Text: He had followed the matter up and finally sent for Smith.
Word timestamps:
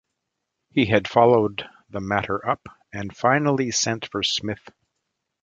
He 0.71 0.85
had 0.87 1.07
followed 1.07 1.69
the 1.91 1.99
matter 1.99 2.43
up 2.49 2.67
and 2.91 3.15
finally 3.15 3.69
sent 3.69 4.07
for 4.11 4.23
Smith. 4.23 4.67